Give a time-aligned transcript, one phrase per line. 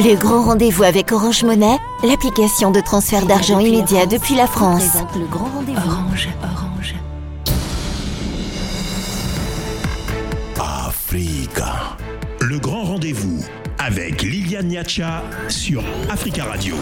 [0.00, 4.94] Le grand rendez-vous avec Orange Monnaie, l'application de transfert d'argent immédiat depuis la France.
[5.18, 5.90] le grand rendez-vous.
[5.90, 6.94] Orange, Orange.
[10.56, 11.96] Africa.
[12.40, 13.44] Le grand rendez-vous
[13.88, 16.74] avec Liliane Niacha sur Africa Radio.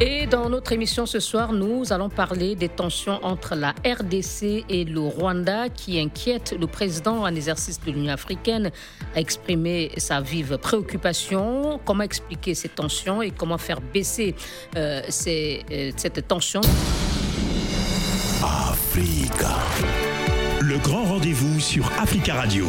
[0.00, 4.84] Et dans notre émission ce soir, nous allons parler des tensions entre la RDC et
[4.84, 8.70] le Rwanda qui inquiètent le président en exercice de l'Union africaine
[9.16, 11.80] a exprimé sa vive préoccupation.
[11.84, 14.36] Comment expliquer ces tensions et comment faire baisser
[14.76, 16.60] euh, ces, euh, cette tension?
[18.44, 19.56] Africa.
[20.60, 22.66] Le grand rendez-vous sur Africa Radio.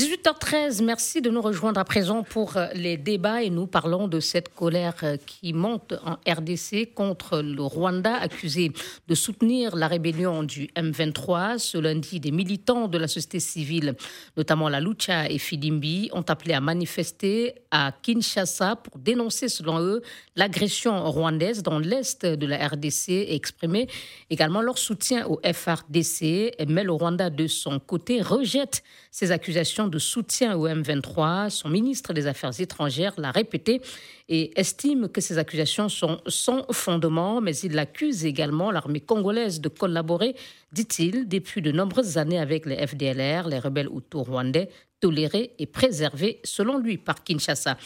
[0.00, 4.18] 18h13, merci de nous rejoindre à présent pour euh, les débats et nous parlons de
[4.18, 8.72] cette colère euh, qui monte en RDC contre le Rwanda accusé
[9.08, 11.58] de soutenir la rébellion du M23.
[11.58, 13.94] Ce lundi, des militants de la société civile,
[14.38, 20.00] notamment la Lucha et Fidimbi, ont appelé à manifester à Kinshasa pour dénoncer selon eux
[20.34, 23.86] l'agression rwandaise dans l'est de la RDC et exprimer
[24.30, 26.54] également leur soutien au FRDC.
[26.68, 31.50] Mais le Rwanda de son côté rejette ces accusations de soutien au M23.
[31.50, 33.80] Son ministre des Affaires étrangères l'a répété
[34.28, 39.68] et estime que ces accusations sont sans fondement, mais il accuse également l'armée congolaise de
[39.68, 40.36] collaborer,
[40.72, 44.68] dit-il, depuis de nombreuses années avec les FDLR, les rebelles hutus rwandais,
[45.00, 47.76] tolérés et préservés, selon lui, par Kinshasa.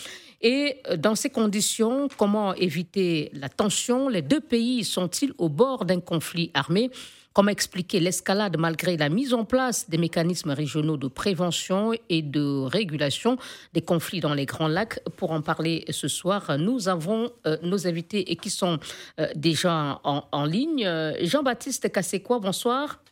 [0.43, 4.11] Et dans ces conditions, comment éviter la tension?
[4.11, 6.91] Les deux pays sont-ils au bord d'un conflit armé?
[7.35, 12.63] Comment expliquer l'escalade malgré la mise en place des mécanismes régionaux de prévention et de
[12.63, 13.39] régulation
[13.73, 15.01] des conflits dans les Grands Lacs?
[15.17, 18.79] Pour en parler ce soir, nous avons euh, nos invités et qui sont
[19.19, 20.89] euh, déjà en, ligne.
[21.23, 23.03] Jean-Baptiste Kassekwa, bonsoir.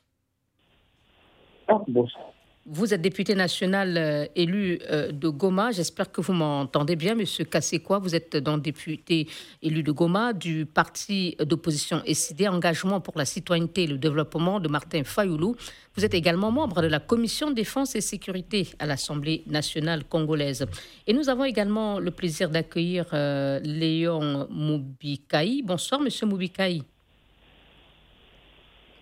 [1.67, 2.32] Ah, bonsoir.
[2.65, 5.73] Vous êtes député national euh, élu euh, de Goma.
[5.73, 7.99] J'espère que vous m'entendez bien, Monsieur Kassekwa.
[7.99, 9.27] Vous êtes donc député
[9.63, 14.69] élu de Goma du parti d'opposition SID, Engagement pour la citoyenneté et le développement de
[14.69, 15.57] Martin Fayoulou.
[15.97, 20.65] Vous êtes également membre de la commission défense et sécurité à l'Assemblée nationale congolaise.
[21.09, 25.63] Et nous avons également le plaisir d'accueillir euh, Léon Moubikaï.
[25.63, 26.85] Bonsoir, Monsieur Moubikaï.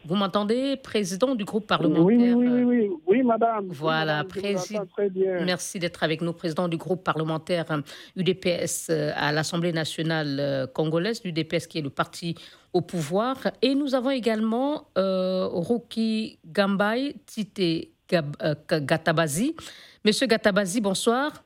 [0.04, 3.68] Vous m'entendez, président du groupe parlementaire Oui, oui, oui, oui, oui madame.
[3.68, 4.86] Voilà, président.
[5.44, 7.66] Merci d'être avec nous, président du groupe parlementaire
[8.16, 12.34] UDPS euh, à l'Assemblée nationale euh, congolaise, l'UDPS qui est le parti
[12.72, 13.36] au pouvoir.
[13.62, 19.54] Et nous avons également euh, Ruki Gambay Tite Gatabazi.
[20.04, 21.44] Monsieur Gatabazi, bonsoir.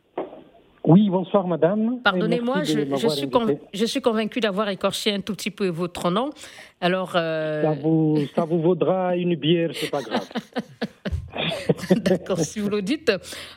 [0.84, 2.00] Oui, bonsoir madame.
[2.02, 3.30] Pardonnez-moi, je, suis
[3.72, 6.28] je suis convaincu d'avoir écorché un tout petit peu votre nom.
[6.82, 10.28] Alors, euh, ça, vous, ça vous vaudra une bière, c'est pas grave.
[11.96, 13.10] D'accord, si vous le dites.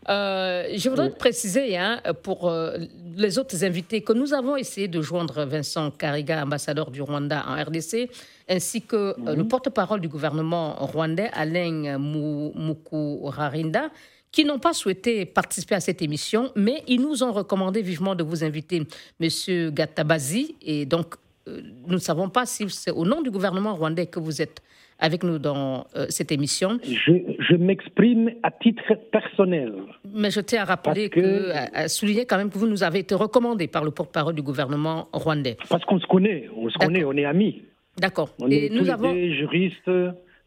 [0.07, 2.77] Euh, je voudrais préciser hein, pour euh,
[3.17, 7.61] les autres invités que nous avons essayé de joindre Vincent Kariga, ambassadeur du Rwanda en
[7.61, 8.09] RDC,
[8.49, 9.35] ainsi que mhm.
[9.35, 13.89] le porte-parole du gouvernement rwandais, Alain Mukurarinda
[14.31, 18.23] qui n'ont pas souhaité participer à cette émission, mais ils nous ont recommandé vivement de
[18.23, 18.83] vous inviter,
[19.19, 20.55] Monsieur Gatabazi.
[20.61, 21.15] Et donc,
[21.47, 24.61] euh, nous ne savons pas si c'est au nom du gouvernement rwandais que vous êtes
[24.99, 26.79] avec nous dans euh, cette émission.
[26.83, 29.73] Je, m'exprime à titre personnel.
[30.11, 33.13] Mais je tiens à rappeler que, à, souligner quand même que vous nous avez été
[33.13, 35.57] recommandé par le porte-parole du gouvernement rwandais.
[35.69, 37.61] Parce qu'on se connaît, on se connaît, on est amis.
[37.97, 38.29] D'accord.
[38.39, 39.13] On Et est nous tous avons...
[39.13, 39.89] des juristes.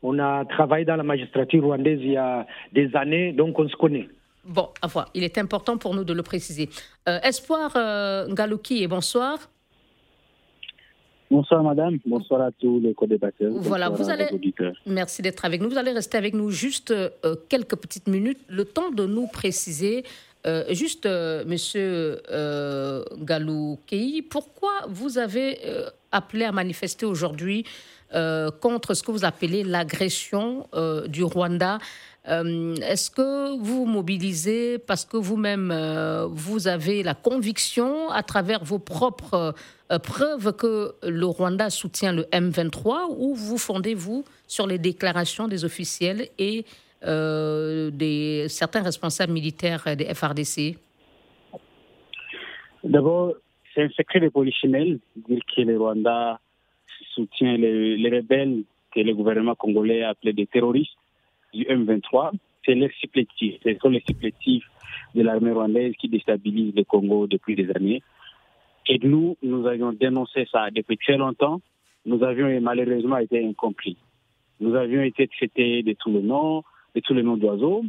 [0.02, 3.76] On a travaillé dans la magistrature rwandaise il y a des années, donc on se
[3.76, 4.08] connaît.
[4.44, 5.10] Bon, à voir.
[5.14, 6.68] Il est important pour nous de le préciser.
[7.08, 9.38] Euh, Espoir euh, Ngalouki, et bonsoir.
[11.30, 13.52] Bonsoir madame, bonsoir à tous les co-débatteurs.
[13.54, 14.26] Voilà, vous allez.
[14.86, 15.68] Merci d'être avec nous.
[15.68, 20.02] Vous allez rester avec nous juste euh, quelques petites minutes, le temps de nous préciser.
[20.46, 21.06] Euh, juste,
[21.46, 22.20] monsieur
[23.18, 25.58] Galouki, pourquoi vous avez
[26.10, 27.64] appelé à manifester aujourd'hui
[28.12, 31.78] euh, contre ce que vous appelez l'agression euh, du Rwanda.
[32.28, 35.72] Euh, est-ce que vous vous mobilisez parce que vous-même,
[36.30, 39.54] vous avez la conviction, à travers vos propres
[40.02, 46.28] preuves, que le Rwanda soutient le M23 ou vous fondez-vous sur les déclarations des officiels
[46.38, 46.64] et
[47.02, 50.76] des, certains responsables militaires des FRDC
[52.82, 53.34] D'abord,
[53.74, 56.40] c'est un secret de polichinelle dire que le Rwanda
[57.14, 58.62] soutient les, les, rebelles
[58.94, 60.96] que le gouvernement congolais a appelés des terroristes
[61.52, 62.32] du M23.
[62.64, 64.64] C'est les supplétifs, ce sont les supplétifs
[65.14, 68.02] de l'armée rwandaise qui déstabilisent le Congo depuis des années.
[68.86, 71.60] Et nous, nous avions dénoncé ça depuis très longtemps.
[72.06, 73.96] Nous avions malheureusement été incompris.
[74.60, 76.62] Nous avions été traités de tous les noms,
[76.94, 77.84] de tous les noms d'oiseaux.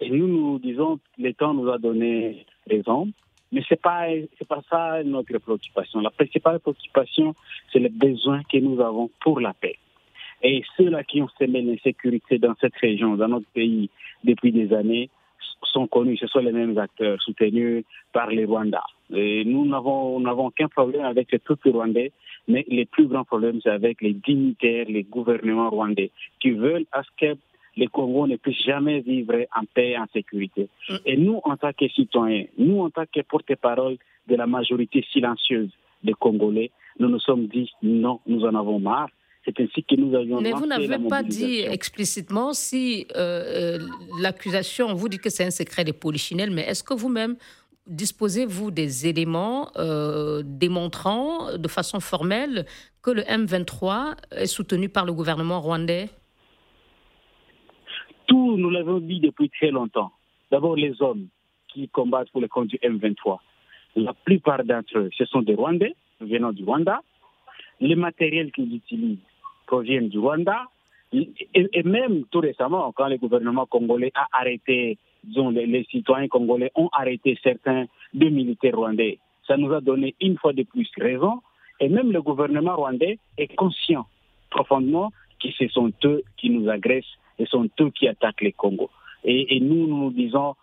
[0.00, 3.10] Et nous, nous disons, le temps nous a donné raison.
[3.52, 4.06] Mais ce n'est pas,
[4.48, 6.00] pas ça notre préoccupation.
[6.00, 7.34] La principale préoccupation,
[7.72, 9.76] c'est le besoin que nous avons pour la paix.
[10.42, 13.88] Et ceux-là qui ont semé l'insécurité dans cette région, dans notre pays,
[14.24, 15.08] depuis des années,
[15.62, 16.18] sont connus.
[16.18, 18.78] Ce sont les mêmes acteurs soutenus par les Rwandais.
[19.12, 22.12] Et nous n'avons aucun problème avec les peuples rwandais,
[22.48, 27.02] mais les plus grands problèmes, c'est avec les dignitaires, les gouvernements rwandais, qui veulent à
[27.02, 27.38] ce que
[27.76, 30.68] les Congos ne puissent jamais vivre en paix et en sécurité.
[30.88, 30.94] Mm.
[31.06, 33.96] Et nous, en tant que citoyens, nous, en tant que porte-parole
[34.28, 35.70] de la majorité silencieuse
[36.02, 39.08] des Congolais, nous nous sommes dit non, nous en avons marre.
[39.44, 40.40] C'est ainsi que nous avions.
[40.40, 43.88] Mais vous n'avez pas dit explicitement si euh, euh,
[44.18, 47.36] l'accusation, vous dit que c'est un secret des polichinelles, mais est-ce que vous-même
[47.86, 52.64] disposez-vous des éléments euh, démontrant de façon formelle
[53.02, 56.08] que le M23 est soutenu par le gouvernement rwandais?
[58.34, 60.10] Nous l'avons dit depuis très longtemps.
[60.50, 61.28] D'abord, les hommes
[61.68, 63.38] qui combattent pour le compte du M23.
[63.94, 67.00] La plupart d'entre eux, ce sont des Rwandais venant du Rwanda.
[67.80, 69.18] Les matériels qu'ils utilisent
[69.68, 70.66] proviennent du Rwanda.
[71.12, 76.88] Et, même tout récemment, quand le gouvernement congolais a arrêté, disons, les, citoyens congolais ont
[76.92, 81.40] arrêté certains deux militaires rwandais, ça nous a donné une fois de plus raison.
[81.78, 84.06] Et même le gouvernement rwandais est conscient
[84.50, 88.90] profondément que ce sont eux qui nous agressent et sont eux qui attaquent les Congo.
[89.24, 90.54] Et, nous, nous disons,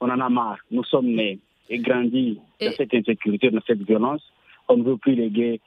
[0.00, 0.58] on en a marre.
[0.70, 1.38] Nous sommes nés
[1.68, 4.22] et grandis dans cette insécurité, dans cette violence.
[4.68, 5.60] On ne veut plus léguer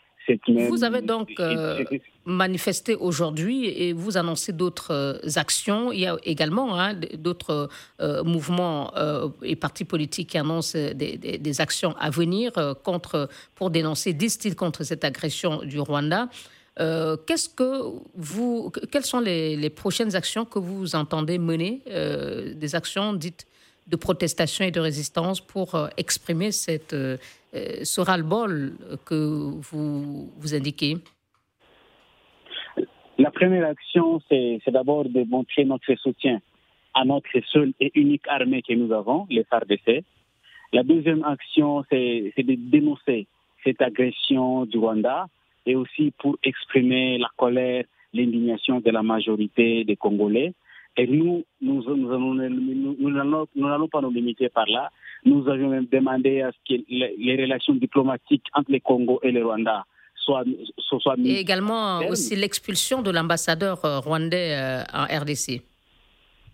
[0.69, 1.83] vous avez donc euh,
[2.25, 5.91] manifesté aujourd'hui et vous annoncez d'autres euh, actions.
[5.91, 7.69] Il y a également hein, d'autres
[7.99, 8.91] euh, mouvements
[9.43, 12.51] et partis politiques qui annoncent des, actions à venir
[12.83, 16.29] contre, pour dénoncer, disent-ils, contre cette agression du Rwanda.
[16.79, 21.81] Vous, quelles sont les, prochaines actions que vous entendez mener
[22.55, 23.45] Des actions dites
[23.87, 26.95] de protestation et de résistance pour exprimer cette
[27.55, 28.73] euh, ce ras-le-bol
[29.05, 30.97] que vous, vous indiquez?
[33.19, 36.41] La première action, c'est d'abord de montrer notre soutien
[36.95, 40.03] à notre seule et unique armée que nous avons, les FARDC.
[40.73, 43.27] La deuxième action, c'est de dénoncer
[43.63, 45.27] cette agression du Rwanda
[45.65, 50.53] et aussi pour exprimer la colère, l'indignation de la majorité des Congolais.
[50.95, 54.91] Et nous, nous, nous n'allons pas nous limiter par là.
[55.25, 59.43] Nous avions même demandé à ce que les, relations diplomatiques entre le Congo et le
[59.43, 60.43] Rwanda soient,
[60.77, 61.35] soient mises.
[61.35, 65.61] Et également aussi l'expulsion de l'ambassadeur euh, rwandais euh, en RDC.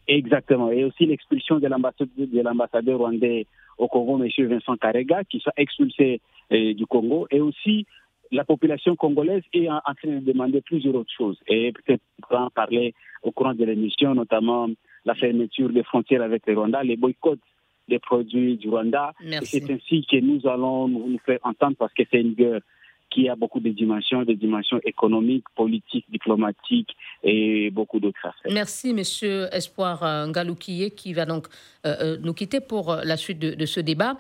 [0.08, 0.72] Exactement.
[0.72, 3.46] Et aussi l'expulsion de l'ambassadeur rwandais
[3.78, 4.48] au Congo, M.
[4.48, 6.22] Vincent Karega, qui soit expulsé
[6.52, 7.28] euh, du Congo.
[7.32, 7.86] Et aussi,
[8.32, 11.38] la population congolaise est en, train de demander plusieurs autres choses.
[11.48, 12.94] Et peut-être en parler
[13.24, 14.68] au courant de l'émission, notamment
[15.06, 17.40] la fermeture des frontières avec le Rwanda, les boycotts
[17.88, 19.14] des produits du Rwanda.
[19.42, 22.62] C'est ainsi que nous allons nous faire entendre parce que c'est une guerre
[23.10, 28.52] qui a beaucoup de dimensions, des dimensions économiques, politiques, diplomatiques et beaucoup d'autres aspects.
[28.52, 31.48] Merci, Monsieur Espoir euh, Ngaloukiye, qui va donc
[31.86, 34.16] euh, euh, nous quitter pour la suite de, ce débat.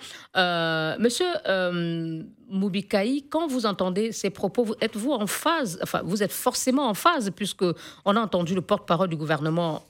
[0.99, 1.27] monsieur
[2.49, 7.31] Moubikaï, quand vous entendez ces propos, êtes-vous en phase, enfin, vous êtes forcément en phase,
[7.35, 7.65] puisque
[8.05, 9.83] on a entendu le porte-parole du gouvernement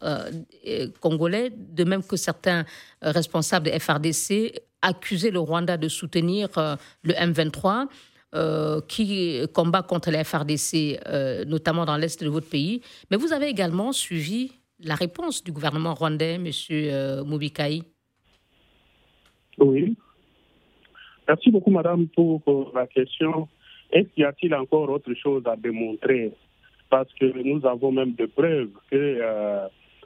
[1.00, 2.66] congolais, de même que certains
[3.02, 6.50] responsables de FRDC, accuser le Rwanda de soutenir
[7.04, 7.88] le M23.
[8.36, 12.80] Euh, qui combat contre la FRDC, euh, notamment dans l'est de votre pays.
[13.10, 16.46] Mais vous avez également suivi la réponse du gouvernement rwandais, M.
[16.70, 17.82] Euh, Moubikaï.
[19.58, 19.96] Oui.
[21.28, 23.48] Merci beaucoup, madame, pour, la question.
[23.92, 26.32] Est-ce qu'il y a-t-il encore autre chose à démontrer?
[26.92, 29.20] Parce que nous avons même des preuves que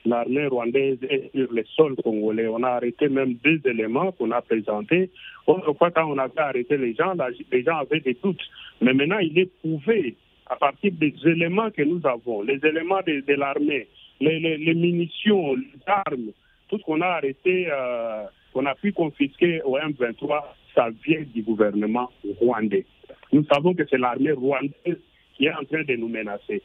[0.05, 2.47] l'armée rwandaise est sur le sol congolais.
[2.47, 5.09] On a arrêté même deux éléments qu'on a présentés.
[5.47, 7.13] Autrefois, quand on avait arrêté les gens,
[7.51, 8.41] les gens avaient des doutes.
[8.81, 10.15] Mais maintenant, il est prouvé
[10.47, 13.87] à partir des éléments que nous avons, les éléments de, l'armée,
[14.19, 16.31] les, munitions, les armes,
[16.69, 20.43] tout ce qu'on a arrêté, euh, qu'on a pu confisquer au M23,
[20.75, 22.85] ça vient du gouvernement rwandais.
[23.31, 24.99] Nous savons que c'est l'armée rwandaise
[25.35, 26.61] qui est en train de nous menacer.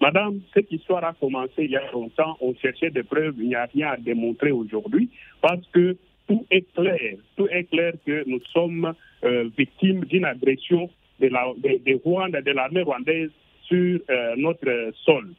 [0.00, 2.36] Madame, cette histoire a commencé il y a longtemps.
[2.40, 3.34] On cherchait des preuves.
[3.38, 5.10] Il n'y a rien à démontrer aujourd'hui
[5.40, 5.96] parce que
[6.28, 7.16] tout est clair.
[7.36, 8.92] Tout est clair que nous sommes
[9.24, 13.30] euh, victimes d'une agression de la, de, de, de l'armée rwandaise
[13.62, 15.32] sur euh, notre sol.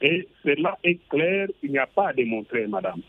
[0.00, 1.48] Et cela est clair.
[1.62, 3.00] Il n'y a pas à démontrer, madame.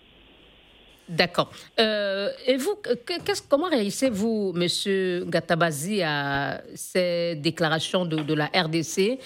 [1.09, 1.51] D'accord.
[1.79, 2.75] Euh, et vous,
[3.49, 9.19] comment réagissez-vous, Monsieur Gatabazi, à ces déclarations de, la RDC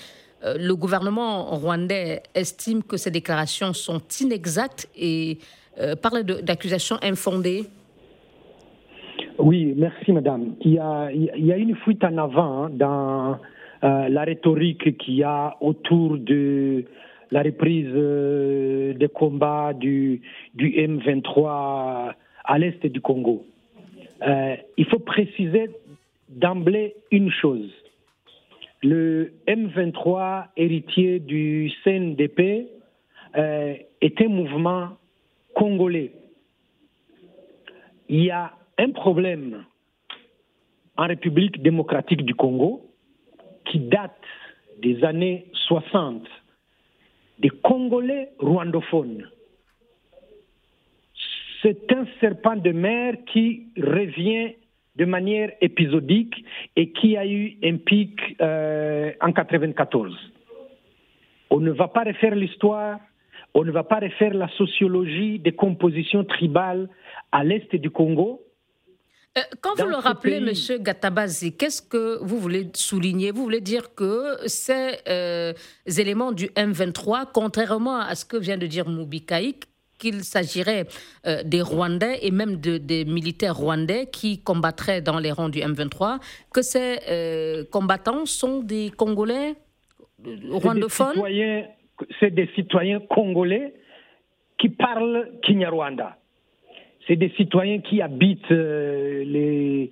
[0.44, 5.40] le gouvernement rwandais estime que ces déclarations sont inexactes et
[5.80, 7.66] euh, parle d'accusations infondées
[9.38, 10.56] Oui, merci madame.
[10.62, 13.38] Il y a, une fuite en avant hein, dans
[13.84, 16.86] euh, la rhétorique qu'il y a autour de
[17.30, 20.22] la reprise euh, des combats du,
[20.56, 22.14] du M23
[22.44, 23.46] à l'est du Congo.
[24.26, 25.70] Euh, il faut préciser
[26.30, 27.70] d'emblée une chose.
[28.90, 32.70] Le M23, héritier du CNDP,
[33.36, 34.92] euh, est un mouvement
[35.54, 36.14] congolais.
[38.08, 39.66] Il y a un problème
[40.96, 42.90] en République démocratique du Congo
[43.66, 44.24] qui date
[44.82, 46.26] des années 60
[47.40, 49.30] des Congolais rwandophones.
[51.62, 54.54] C'est un serpent de mer qui revient
[54.98, 56.44] de manière épisodique
[56.76, 60.14] et qui a eu un pic euh, en 94.
[61.50, 63.00] On ne va pas refaire l'histoire,
[63.54, 66.90] on ne va pas refaire la sociologie des compositions tribales
[67.32, 68.44] à l'est du Congo.
[69.38, 70.52] Euh, quand vous le rappelez, M.
[70.82, 73.32] Gatabazi, qu'est-ce que vous voulez souligner?
[73.32, 75.54] Vous voulez dire que ces euh,
[75.86, 79.66] éléments du M23, contrairement à ce que vient de dire Moubikaïk,
[79.98, 80.86] qu'il s'agirait
[81.26, 85.60] euh, des Rwandais et même de, des militaires rwandais qui combattraient dans les rangs du
[85.60, 86.20] M23,
[86.54, 89.56] que ces combattants sont des Congolais
[90.50, 91.22] rwandophones
[92.20, 93.74] C'est des, citoyens congolais
[94.58, 96.18] qui parlent Kinyarwanda.
[97.08, 99.90] C'est des citoyens qui habitent euh, les,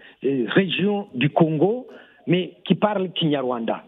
[0.48, 1.88] régions du Congo,
[2.28, 3.86] mais qui parlent Kinyarwanda.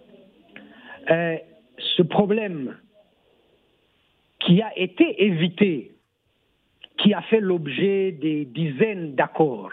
[1.11, 1.35] Euh,
[1.77, 2.75] ce problème
[4.39, 5.91] qui a été évité,
[6.97, 9.71] qui a fait l'objet des dizaines d'accords,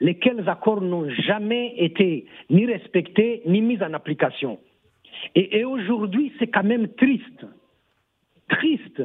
[0.00, 4.58] lesquels accords n'ont jamais été ni respectés ni mis en application.
[5.34, 7.46] et aujourd'hui, c'est quand même triste,
[8.48, 9.02] triste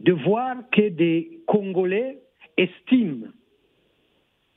[0.00, 2.18] de voir que des Congolais
[2.56, 3.28] estiment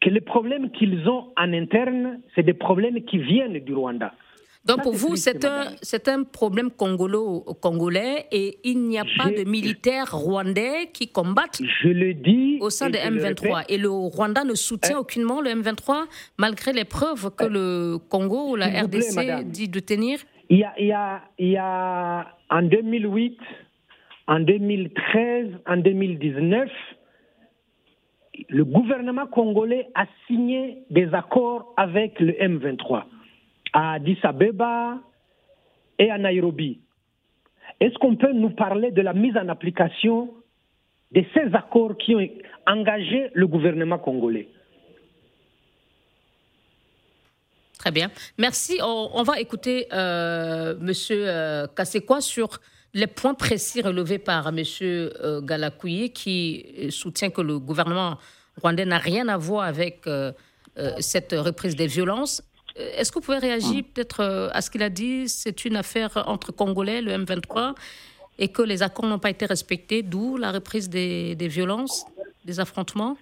[0.02, 4.14] que les problèmes qu'ils ont en interne, c'est des problèmes qui viennent du Rwanda.
[4.68, 5.68] Donc pour vous, c'est un,
[6.08, 12.14] un problème congolais et il n'y a pas de militaires rwandais qui combattent je le
[12.14, 13.66] dis au sein de M23.
[13.70, 15.00] Et le Rwanda ne soutient hein?
[15.00, 16.06] aucunement le M23
[16.38, 20.20] malgré les preuves que le Congo ou la RDC dit de tenir
[20.50, 23.38] il y, a, il, y a, il y a en 2008,
[24.28, 26.70] en 2013, en 2019,
[28.48, 33.04] le gouvernement congolais a signé des accords avec le M23
[33.78, 34.98] à Addis Abeba
[36.00, 36.80] et à Nairobi.
[37.80, 40.34] Est-ce qu'on peut nous parler de la mise en application
[41.12, 42.28] de ces accords qui ont
[42.66, 44.48] engagé le gouvernement congolais?
[47.78, 48.10] Très bien.
[48.40, 48.80] Merci.
[48.84, 50.92] On, va écouter euh, M.
[51.12, 51.68] Euh,
[52.20, 52.50] sur
[52.96, 54.64] les points précis relevés par M.
[54.82, 58.18] Euh, Galakouye, qui soutient que le gouvernement
[58.60, 60.32] rwandais n'a rien à voir avec euh,
[61.00, 62.42] cette reprise des violences.
[62.98, 63.94] Est-ce que vous pouvez réagir hmm.
[63.94, 65.28] peut-être à ce qu'il a dit?
[65.28, 67.76] C'est une affaire entre Congolais, le M23,
[68.40, 72.06] et que les accords n'ont pas été respectés, d'où la reprise des, violences,
[72.46, 73.18] des affrontements?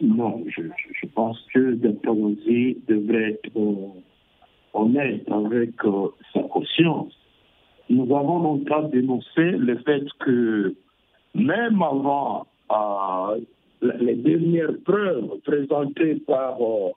[0.00, 0.62] Non, je,
[1.14, 3.50] pense que Deltarosi devrait être
[4.72, 5.70] honnête avec
[6.32, 7.12] sa conscience.
[7.90, 10.74] Nous avons donc dénoncé le fait que
[11.34, 13.40] même avant euh,
[13.82, 16.90] les dernières preuves présentées par euh,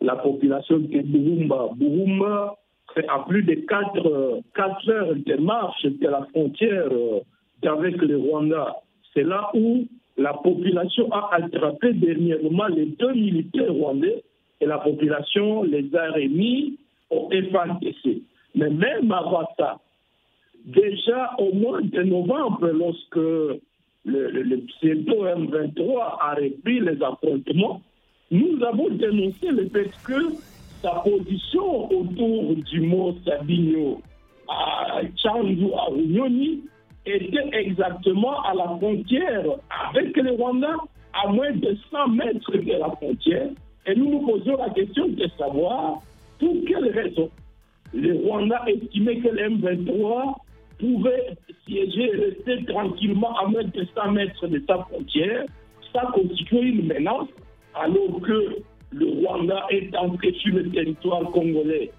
[0.00, 2.56] la population de Bourumba, Bourumba,
[2.94, 7.20] c'est à plus de 4, 4 heures de marche de la frontière euh,
[7.62, 8.76] avec le Rwanda.
[9.12, 9.86] C'est là où
[10.16, 14.22] la population a attrapé dernièrement les deux militaires rwandais
[14.60, 16.78] et la population les a remis
[17.10, 18.22] au FADC.
[18.54, 19.78] Mais même avant ça,
[20.68, 23.60] Déjà au mois de novembre, lorsque
[24.04, 27.80] le, pseudo M23 a repris les affrontements,
[28.30, 30.34] nous avons dénoncé le fait que
[30.82, 34.00] sa position autour du mot Sabino
[34.48, 36.62] à Chanzu, à Unioni,
[37.06, 39.44] était exactement à la frontière
[39.90, 40.74] avec le Rwanda,
[41.14, 43.48] à moins de 100 mètres de la frontière.
[43.86, 46.02] Et nous nous posons la question de savoir
[46.38, 47.30] pour quelles raisons
[47.94, 50.34] le Rwanda estimait que le M23
[50.78, 55.44] pouvait siéger et rester tranquillement à moins de 100 mètres de sa frontière,
[55.92, 57.28] ça constitue une menace,
[57.80, 61.90] alors que le Rwanda est entré sur le territoire congolais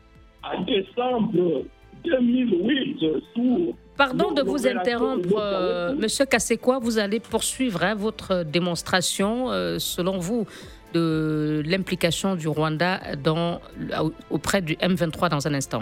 [0.43, 1.63] en décembre
[2.03, 3.00] 2008
[3.36, 9.77] sous Pardon de vous interrompre, euh, Monsieur Kassekwa, vous allez poursuivre hein, votre démonstration, euh,
[9.77, 10.48] selon vous,
[10.93, 13.59] de l'implication du Rwanda dans,
[14.29, 15.81] auprès du M23 dans un instant.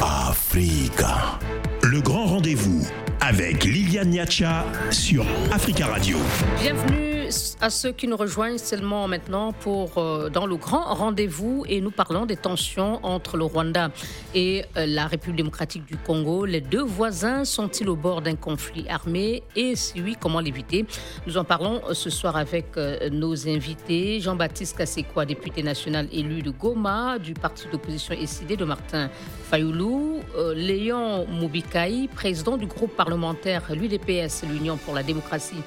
[0.00, 1.38] Africa.
[1.82, 2.86] Le grand rendez-vous
[3.32, 6.18] avec Liliane Niacha sur Africa Radio.
[6.60, 7.11] Bienvenue
[7.60, 11.90] à ceux qui nous rejoignent seulement maintenant pour euh, dans le grand rendez-vous et nous
[11.90, 13.90] parlons des tensions entre le Rwanda
[14.34, 16.44] et euh, la République démocratique du Congo.
[16.44, 20.84] Les deux voisins sont-ils au bord d'un conflit armé et si oui, comment l'éviter?
[21.26, 22.76] Nous en parlons ce soir avec
[23.10, 24.20] nos invités.
[24.20, 29.10] Jean-Baptiste Kassekwa, député national élu de Goma du parti d'opposition SID de Martin
[29.50, 30.20] Fayoulou,
[30.54, 35.62] Léon Moubikai, président du groupe parlementaire l'UDPS, l'Union pour la démocratie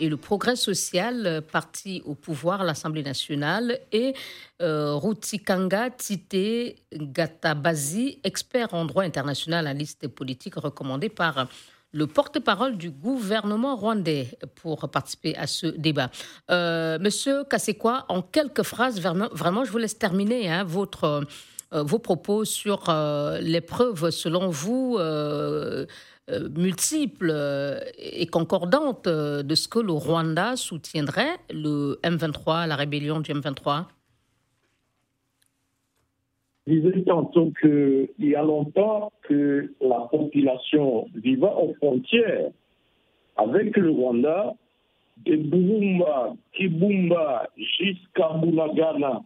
[0.00, 4.14] et le progrès social, euh, parti au pouvoir, l'Assemblée nationale, et
[4.62, 11.46] euh, Rutikanga Tite Gatabazi, expert en droit international, à liste politique recommandé par
[11.92, 16.10] le porte-parole du gouvernement rwandais pour participer à ce débat.
[16.50, 21.26] Euh, Monsieur Kassekwa, en quelques phrases, vraiment, je vous laisse terminer hein, votre,
[21.72, 22.92] vos propos sur
[23.40, 24.98] les preuves, selon vous,
[26.30, 32.76] euh, multiples euh, et concordantes euh, de ce que le Rwanda soutiendrait le M23, la
[32.76, 33.86] rébellion du M23
[36.66, 42.50] disais tantôt qu'il y a longtemps que la population vivant aux frontières
[43.36, 44.54] avec le Rwanda,
[45.24, 49.22] de Burumba, Kibumba jusqu'à Bunagana,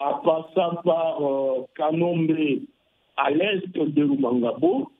[0.00, 1.18] en passant par
[1.76, 2.36] Kanombe
[3.16, 4.90] à l'est de Rumangabo,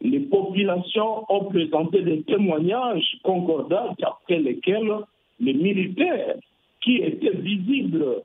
[0.00, 4.92] les populations ont présenté des témoignages concordants après lesquels
[5.38, 6.36] les militaires
[6.82, 8.22] qui étaient visibles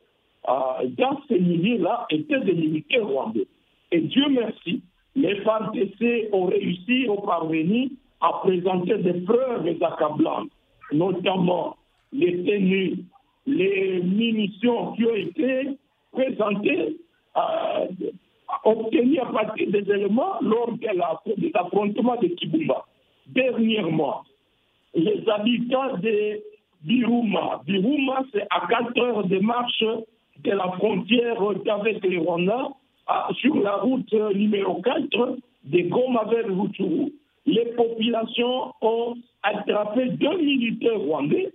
[0.48, 3.48] euh, dans ces milieux-là étaient des militaires rwandais.
[3.92, 4.82] Et Dieu merci,
[5.16, 7.92] les FARDC ont réussi, ont parvenu
[8.22, 10.50] à présenter des preuves accablantes,
[10.92, 11.76] notamment
[12.14, 13.00] les tenues,
[13.46, 15.78] les munitions qui ont été
[16.16, 16.98] présentées
[17.38, 17.86] euh,
[18.48, 22.86] à partir des éléments lors de l'affrontement de Kibumba.
[23.28, 24.24] Dernièrement,
[24.94, 26.42] les habitants de
[26.84, 29.84] Biruma, Biruma c'est à 4 heures de marche
[30.44, 31.38] de la frontière
[31.70, 32.70] avec les Rwanda,
[33.40, 36.48] sur la route numéro 4 de Goma vers
[37.46, 41.54] les populations ont attrapé deux militaires rwandais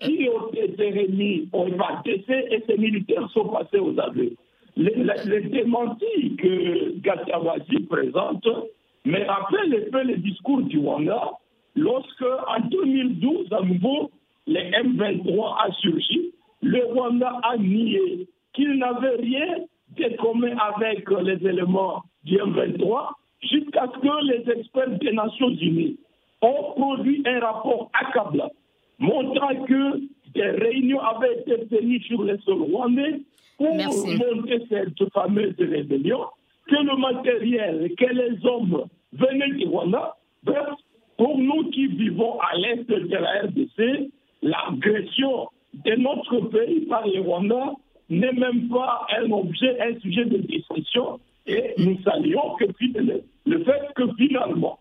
[0.00, 4.32] qui ont été remis au FATC et ces militaires sont passés aux aveux
[4.76, 11.32] les, démentis que Gatawazi présente rappellent un peu le discours du Rwanda
[11.74, 14.10] lorsque, en 2012, à nouveau,
[14.46, 16.32] les M23 a surgi.
[16.62, 19.58] Le Rwanda a nié qu'il n'avait rien
[19.96, 23.10] de commun avec les éléments du M23
[23.42, 25.98] jusqu'à ce que les experts des Nations Unies
[26.42, 28.50] ont produit un rapport accablant
[28.98, 30.00] montrant que
[30.34, 33.20] des réunions avaient été tenues sur les sols rwandais
[33.56, 36.20] pour monter cette fameuse rébellion,
[36.68, 40.16] que le matériel, que les hommes venaient du Rwanda.
[40.42, 40.68] Bref,
[41.16, 44.10] pour nous qui vivons à l'est de la RDC,
[44.42, 45.48] l'agression
[45.84, 47.72] de notre pays par les Rwandais
[48.10, 51.18] n'est même pas un objet, un sujet de discussion.
[51.46, 52.64] Et nous saluons que
[53.46, 54.78] le fait que finalement,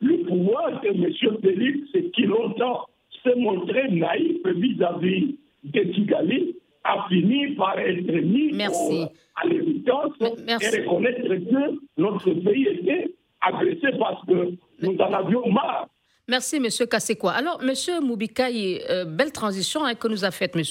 [0.00, 1.38] le pouvoir de M.
[1.40, 2.86] Félix, qui longtemps
[3.22, 11.28] s'est montré naïf vis-à-vis de Kigali, a fini par être mis à l'évidence et reconnaître
[11.28, 14.52] que notre pays était agressé parce que
[14.82, 15.88] nous en avions marre.
[16.30, 16.68] Merci, M.
[16.88, 17.32] Kassekwa.
[17.32, 18.04] Alors, M.
[18.04, 20.62] Moubikaï, euh, belle transition hein, que nous a faite M.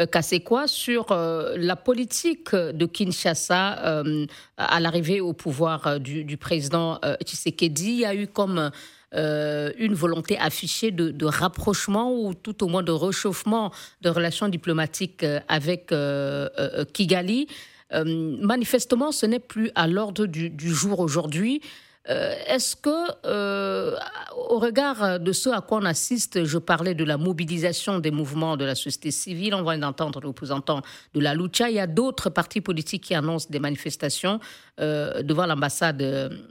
[0.00, 4.02] Euh, Kassekwa sur euh, la politique de Kinshasa
[4.56, 7.92] à l'arrivée au pouvoir du, du président Tshisekedi.
[7.92, 8.70] Il y a eu comme
[9.14, 15.24] euh, une volonté affichée de, rapprochement ou tout au moins de réchauffement de relations diplomatiques
[15.24, 17.46] euh, avec euh, Kigali.
[17.90, 21.62] manifestement, ce n'est plus à l'ordre du, jour aujourd'hui.
[22.06, 22.98] Est-ce que,
[24.50, 28.56] au regard de ce à quoi on assiste, je parlais de la mobilisation des mouvements
[28.56, 30.80] de la société civile, on vient d'entendre le représentant
[31.14, 34.40] de la Lucha, il y a d'autres partis politiques qui annoncent des manifestations
[34.78, 36.02] devant l'ambassade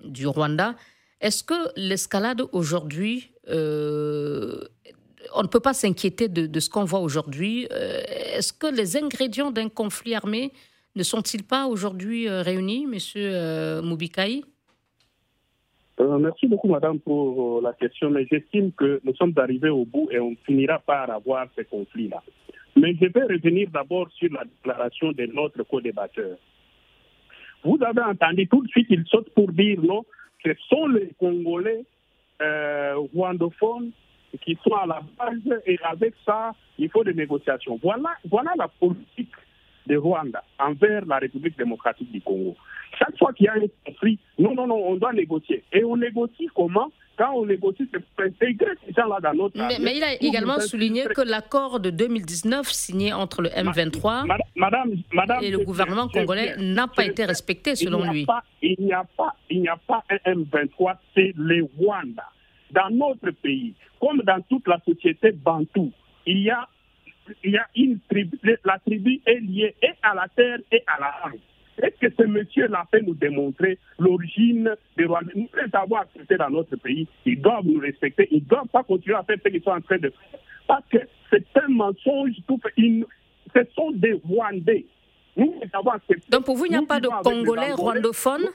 [0.05, 0.75] du Rwanda.
[1.19, 4.59] Est-ce que l'escalade aujourd'hui, euh,
[5.33, 8.01] on ne peut pas s'inquiéter de, ce qu'on voit aujourd'hui euh,
[8.35, 10.51] Est-ce que les ingrédients d'un conflit armé
[10.95, 14.43] ne sont-ils pas aujourd'hui euh, réunis, Monsieur Moubikaï
[15.99, 20.19] Merci beaucoup, Madame, pour la question, mais j'estime que nous sommes arrivés au bout et
[20.19, 22.21] on finira par avoir ces conflits-là.
[22.75, 26.37] Mais je vais revenir d'abord sur la déclaration de notre co-débatteur.
[27.63, 30.05] Vous avez entendu tout de suite, il saute pour dire non,
[30.43, 31.83] ce sont les Congolais
[32.41, 33.91] euh, rwandophones
[34.41, 37.79] qui sont à la base et avec ça, il faut des négociations.
[37.81, 39.31] Voilà, voilà la politique
[39.87, 42.55] de Rwanda envers la République démocratique du Congo.
[42.99, 45.63] Chaque fois qu'il y a un conflit, non, non, non, on doit négocier.
[45.71, 46.91] Et on négocie comment?
[47.17, 50.59] Quand on négocie, c'est pour intégrer ces gens-là dans notre mais, mais, il a également
[50.59, 56.55] souligné que l'accord de 2019 signé entre le M23 madame, madame, et le gouvernement congolais
[56.57, 58.25] n'a pas été respecté selon lui.
[58.25, 62.23] Pas, il n'y a pas, il n'y a pas un M23, c'est les Rwanda.
[62.71, 65.91] Dans notre pays, comme dans toute la société bantou,
[66.25, 66.67] il y a,
[67.43, 70.99] il y a une tribu, la tribu est liée et à la terre et à
[70.99, 71.39] la langue.
[71.81, 76.49] Est-ce que ce monsieur-là fait nous démontrer l'origine des Rwandais Nous devons avoir accepté dans
[76.49, 77.07] notre pays.
[77.25, 78.27] Ils doivent nous respecter.
[78.31, 80.39] Ils ne doivent pas continuer à faire ce qu'ils sont en train de faire.
[80.67, 80.97] Parce que
[81.29, 82.31] c'est un mensonge.
[82.47, 84.85] Tout, ce sont des Rwandais.
[85.35, 85.53] Nous.
[86.29, 88.47] Donc pour vous, il n'y a pas de Congolais rwandophones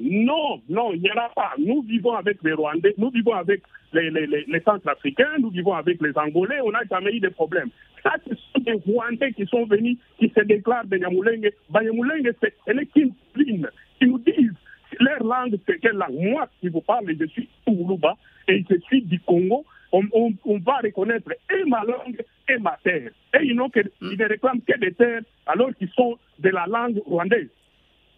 [0.00, 1.52] non, non, il n'y en a pas.
[1.58, 6.60] Nous vivons avec les Rwandais, nous vivons avec les, Centrafricains, nous vivons avec les Angolais,
[6.64, 7.68] on n'a jamais eu de problème.
[8.02, 11.50] Ça, ce sont des Rwandais qui sont venus, qui se déclarent de Nyamulenge.
[11.70, 13.12] Nyamulenge, c'est une qui
[14.06, 14.54] nous disent
[14.98, 18.16] leur langue, c'est quelle langue Moi, si vous parlez, je suis Ourouba
[18.48, 19.64] et je suis du Congo.
[19.92, 23.10] On, on, va reconnaître et ma langue et ma terre.
[23.34, 27.00] Et ils, que, ils ne réclament que des terres alors qu'ils sont de la langue
[27.06, 27.48] rwandaise.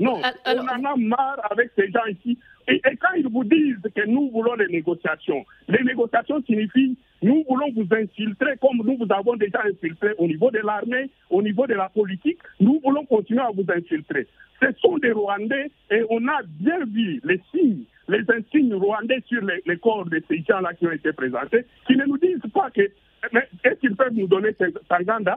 [0.02, 2.38] Non, on en a marre avec ces gens ici.
[2.68, 7.70] Et, quand ils vous disent que nous voulons les négociations, les négociations signifient nous voulons
[7.76, 11.74] vous infiltrer comme nous vous avons déjà infiltré au niveau de l'armée, au niveau de
[11.74, 12.38] la politique.
[12.58, 14.26] Nous voulons continuer à vous infiltrer.
[14.60, 19.40] Ce sont des Rwandais et on a bien vu les signes, les insignes rwandais sur
[19.40, 22.82] les, corps de ces gens-là qui ont été présentés, qui ne nous disent pas que
[22.82, 24.50] est-ce qu'ils peuvent nous donner
[24.88, 25.36] Tanganda euh,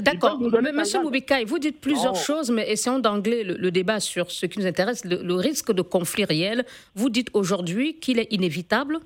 [0.00, 0.38] D'accord.
[0.40, 4.66] Monsieur Moubikaï, vous dites plusieurs choses, mais essayons d'angler le, débat sur ce qui nous
[4.66, 6.64] intéresse, le, risque de conflit réel.
[6.94, 8.98] Vous dites aujourd'hui qu'il est inévitable?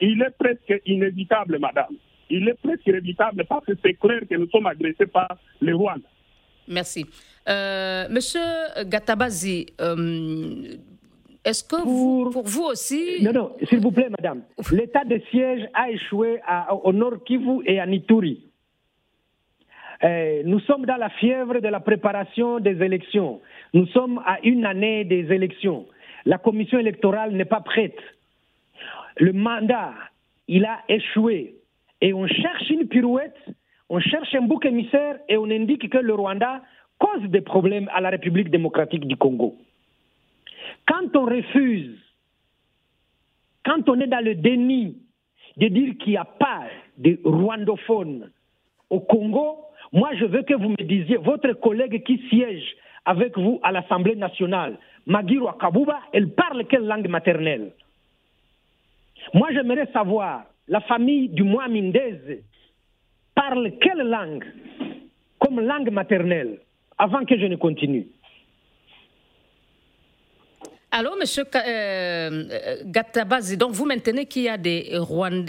[0.00, 1.96] Il est presque inévitable, madame.
[2.30, 6.02] Il est presque inévitable parce que c'est clair que nous sommes agressés par les Rwandais.
[6.68, 7.06] Merci.
[7.48, 8.40] Euh, monsieur
[8.84, 10.76] Gatabazi, euh,
[11.44, 12.42] est-ce que pour...
[12.44, 13.22] Vous, aussi.
[13.22, 14.42] Non, non, s'il vous plaît, madame.
[14.70, 16.40] L'état de siège a échoué
[16.84, 18.47] au nord Kivu et à Nituri.
[20.02, 23.40] Eh, nous sommes dans la fièvre de la préparation des élections.
[23.74, 25.86] Nous sommes à une année des élections.
[26.24, 27.98] La commission électorale n'est pas prête.
[29.16, 29.94] Le mandat,
[30.46, 31.56] il a échoué.
[32.00, 33.36] Et on cherche une pirouette,
[33.88, 36.62] on cherche un bouc émissaire et on indique que le Rwanda
[36.98, 39.56] cause des problèmes à la République démocratique du Congo.
[40.86, 41.98] Quand on refuse,
[43.64, 44.96] quand on est dans le déni
[45.56, 46.62] de dire qu'il n'y a pas
[46.98, 48.30] de rwandophones
[48.90, 53.58] au Congo, moi, je veux que vous me disiez, votre collègue qui siège avec vous
[53.62, 57.72] à l'Assemblée nationale, Magiro Kabuba, elle parle quelle langue maternelle?
[59.32, 62.42] Moi, j'aimerais savoir, la famille du Mohamindez
[63.34, 64.44] parle quelle langue
[65.38, 66.58] comme langue maternelle
[66.98, 68.06] avant que je ne continue?
[70.90, 74.98] Allô, monsieur euh, Gatabazi, donc vous maintenez qu'il y a des,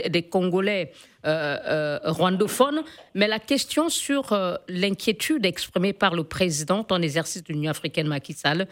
[0.09, 0.91] des Congolais
[1.25, 2.81] euh, euh, rwandophones,
[3.15, 8.07] mais la question sur euh, l'inquiétude exprimée par le président en exercice de l'Union africaine
[8.07, 8.67] Macky Sall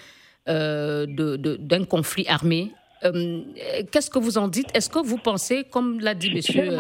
[0.46, 4.68] d'un conflit armé, qu'est-ce que vous en dites?
[4.74, 6.72] Est-ce que vous pensez, comme l'a dit monsieur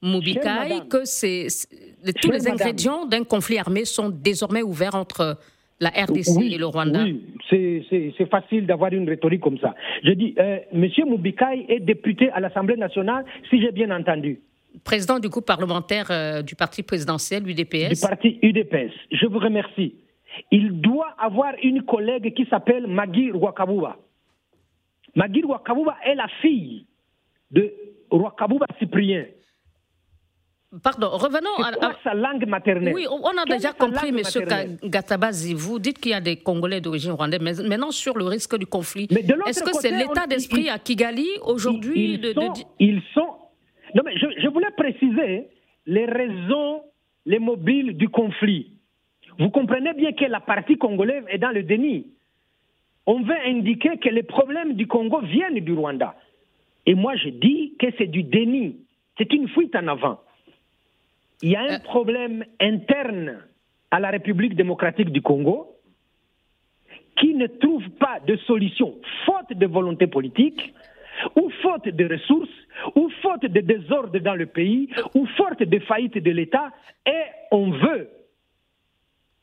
[0.00, 1.48] Moubikai, que c'est
[2.20, 5.38] tous les ingrédients d'un conflit armé sont désormais ouverts entre
[5.84, 7.86] la RDC et le Rwanda Oui,
[8.18, 9.74] c'est facile d'avoir une rhétorique comme ça.
[10.02, 10.88] Je dis, euh, M.
[11.06, 14.40] Moubikai est député à l'Assemblée nationale, si j'ai bien entendu.
[14.82, 17.94] Président du groupe parlementaire euh, du parti présidentiel, UDPS.
[17.94, 18.92] Du parti UDPS.
[19.12, 19.94] Je vous remercie.
[20.50, 23.96] Il doit avoir une collègue qui s'appelle Magui Rwakabuba.
[25.14, 26.86] Magui Rwakabuba est la fille
[27.52, 27.72] de
[28.10, 29.26] Rwakabuba Cyprien.
[30.82, 32.94] Pardon, revenons à, sa langue maternelle?
[32.94, 34.22] Oui, on a déjà compris, M.
[34.82, 35.54] Gatabazi.
[35.54, 38.66] Vous dites qu'il y a des Congolais d'origine rwandaise, mais maintenant sur le risque du
[38.66, 39.08] conflit.
[39.46, 42.34] Est-ce que c'est l'état d'esprit à Kigali aujourd'hui de,
[42.80, 43.28] ils sont.
[43.94, 45.48] Non, mais je, je voulais préciser
[45.86, 46.82] les raisons,
[47.26, 48.72] les mobiles du conflit.
[49.38, 52.06] Vous comprenez bien que la partie congolaise est dans le déni.
[53.06, 56.14] On veut indiquer que les problèmes du Congo viennent du Rwanda.
[56.86, 58.78] Et moi, je dis que c'est du déni.
[59.18, 60.20] C'est une fuite en avant.
[61.42, 61.78] Il y a un euh.
[61.80, 63.38] problème interne
[63.90, 65.70] à la République démocratique du Congo
[67.18, 68.94] qui ne trouve pas de solution,
[69.24, 70.74] faute de volonté politique,
[71.36, 72.50] ou faute de ressources,
[72.96, 76.70] ou faute de désordre dans le pays, ou faute de faillite de l'État,
[77.06, 78.08] et on veut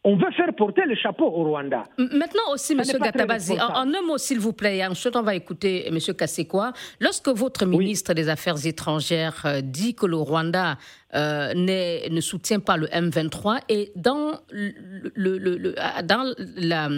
[0.04, 1.84] on veut faire porter le chapeau au Rwanda.
[1.98, 2.82] Maintenant aussi, M.
[3.00, 6.00] Gatabazi, en, un mot s'il vous plaît, ensuite on va écouter M.
[6.18, 6.74] Kassekwa.
[7.00, 10.78] Lorsque votre ministre des Affaires étrangères euh, dit que le Rwanda
[11.14, 16.90] euh, ne soutient pas le M23 et dans, le, dans, la,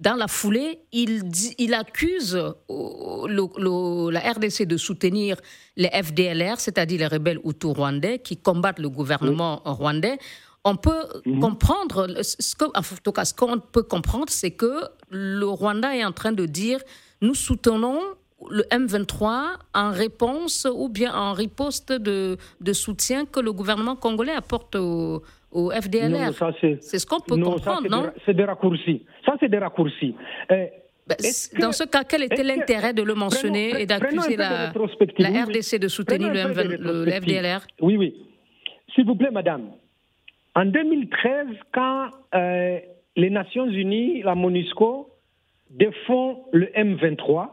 [0.00, 1.22] dans la foulée, il,
[1.58, 2.36] il accuse
[2.68, 5.36] la RDC de soutenir
[5.76, 10.18] les FDLR, c'est-à-dire les rebelles hutus rwandais qui combattent le gouvernement rwandais
[10.64, 11.40] on peut mhm.
[11.40, 16.04] comprendre, ce que, en tout cas, ce qu'on peut comprendre, c'est que le Rwanda est
[16.04, 16.80] en train de dire
[17.22, 17.98] nous soutenons
[18.50, 24.32] le M23 en réponse ou bien en riposte de, de soutien que le gouvernement congolais
[24.32, 26.32] apporte au, FDLR.
[26.80, 28.10] C'est ce qu'on peut comprendre, non?
[28.24, 29.04] C'est des raccourcis.
[29.26, 30.14] Ça, c'est des raccourcis.
[30.52, 30.66] Euh,
[31.06, 31.16] ben,
[31.60, 34.72] dans ce cas, quel était l'intérêt de le mentionner et d'accuser la,
[35.18, 38.14] la, RDC de soutenir le, le FDLR Oui, oui.
[38.94, 39.70] S'il vous plaît, madame,
[40.54, 42.78] en 2013, quand euh,
[43.16, 45.08] les Nations Unies, la MONUSCO,
[45.70, 47.48] défend le M23,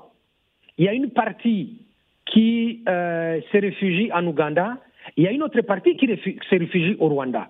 [0.77, 1.81] il y a une partie
[2.25, 4.77] qui euh, se réfugie en Ouganda,
[5.15, 7.49] il y a une autre partie qui se réfugie au Rwanda.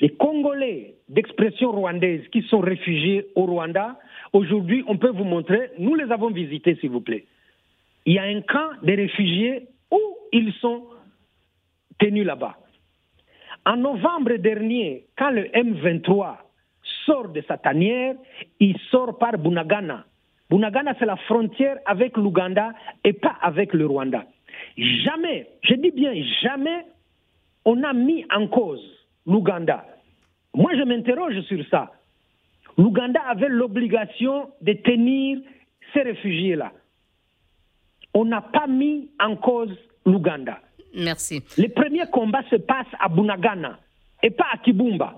[0.00, 3.98] Les Congolais d'expression rwandaise qui sont réfugiés au Rwanda,
[4.32, 7.24] aujourd'hui, on peut vous montrer, nous les avons visités, s'il vous plaît.
[8.04, 10.00] Il y a un camp de réfugiés où
[10.32, 10.82] ils sont
[11.98, 12.56] tenus là-bas.
[13.64, 16.36] En novembre dernier, quand le M23
[17.06, 18.14] sort de sa tanière,
[18.58, 20.04] il sort par Bunagana.
[20.50, 22.72] Bunagana, c'est la frontière avec l'Ouganda
[23.04, 24.24] et pas avec le Rwanda.
[24.76, 26.86] Jamais, je dis bien jamais,
[27.64, 28.84] on a mis en cause
[29.26, 29.84] l'Ouganda.
[30.54, 31.92] Moi, je m'interroge sur ça.
[32.76, 35.38] L'Ouganda avait l'obligation de tenir
[35.92, 36.72] ces réfugiés-là.
[38.14, 40.58] On n'a pas mis en cause l'Ouganda.
[40.94, 41.42] Merci.
[41.56, 43.78] Les premiers combats se passent à Bunagana
[44.22, 45.14] et pas à Kibumba.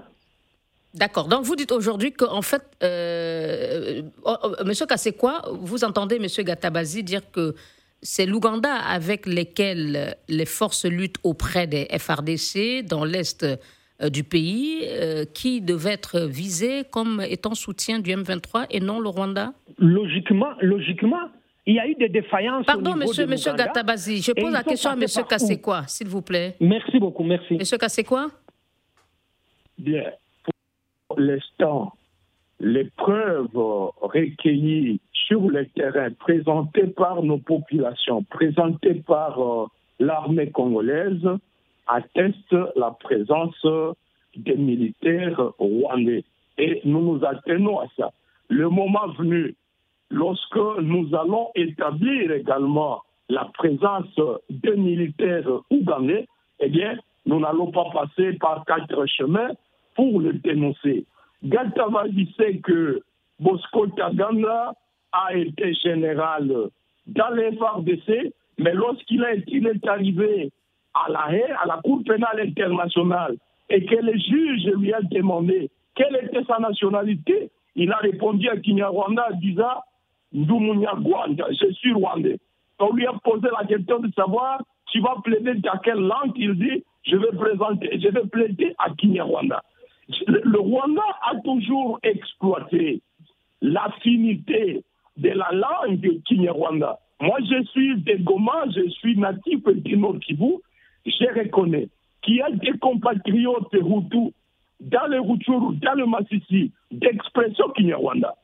[0.94, 1.26] D'accord.
[1.26, 7.02] Donc vous dites aujourd'hui qu'en fait, euh, oh, oh, Monsieur Kassekwa, vous entendez Monsieur Gatabazi
[7.02, 7.54] dire que
[8.00, 14.82] c'est l'Ouganda avec lesquels les forces luttent auprès des FRDC dans l'est euh, du pays
[14.84, 19.52] euh, qui devait être visé comme étant soutien du M23 et non le Rwanda?
[19.78, 21.28] Logiquement, logiquement,
[21.66, 22.66] il y a eu des défaillances.
[22.66, 26.22] Pardon, au niveau monsieur, monsieur Gatabazi, je pose la question à monsieur Kassekwa, s'il vous
[26.22, 26.57] plaît.
[26.61, 27.55] Merci beaucoup, merci.
[27.55, 28.29] Monsieur Kassekwa
[29.79, 30.05] Bien.
[31.09, 31.92] Pour l'instant,
[32.61, 33.48] les preuves
[34.00, 39.66] recueillies sur le terrain, présentées par nos populations, présentées par euh,
[39.98, 41.27] l'armée congolaise,
[41.87, 43.66] attestent la présence
[44.37, 46.24] des militaires rwandais.
[46.59, 48.12] Et nous nous attenons à ça.
[48.48, 49.55] Le moment venu,
[50.14, 56.27] lorsque nous allons établir également la présence des militaires ougandais,
[56.61, 56.96] eh bien,
[57.27, 59.50] nous n'allons pas passer par quatre chemins
[59.96, 61.05] pour le dénoncer.
[61.42, 63.03] Gatavali sait que
[63.40, 64.74] Bosco Taganda
[65.12, 66.68] a été général
[67.07, 70.50] dans les FARDC, mais lorsqu'il est, arrivé
[70.94, 71.24] à la
[71.61, 73.37] à la Cour pénale internationale,
[73.68, 78.57] et que le juge lui a demandé quelle était sa nationalité, il a répondu à
[78.57, 79.81] Kinyarwanda disant
[80.34, 82.38] je suis rwandais.
[82.78, 86.54] On lui a posé la question de savoir, tu vas plaider dans quelle langue Il
[86.54, 89.62] dit, je vais présenter, je vais plaider à Kinyarwanda.
[90.26, 93.00] Le Rwanda a toujours exploité
[93.62, 94.84] l'affinité
[95.16, 96.98] de la langue Kinyarwanda.
[97.20, 100.56] Moi, je suis des Goma, je suis natif du Nord Kivu.
[101.06, 101.88] Je reconnais
[102.22, 104.32] qu'il y a des compatriotes Hutus
[104.80, 108.34] dans le Rutshuru, dans le Massissi, d'expression Kinyarwanda.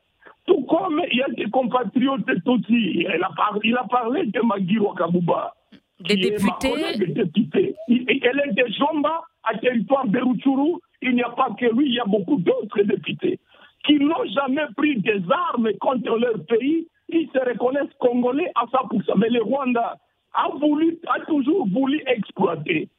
[0.51, 3.05] Tout comme il y a des compatriotes aussi.
[3.07, 5.53] Il a parlé, il a parlé de Magiro Kabuba.
[6.01, 6.97] Des députés.
[6.97, 7.75] Des députés.
[7.87, 10.73] Elle est de Jomba, à territoire de Rutshuru.
[11.01, 13.39] Il n'y a pas que lui, il y a beaucoup d'autres députés
[13.85, 16.85] qui n'ont jamais pris des armes contre leur pays.
[17.07, 19.17] Ils se reconnaissent congolais à 100%.
[19.19, 19.95] Mais le Rwanda
[20.33, 22.89] a, voulu, a toujours voulu exploiter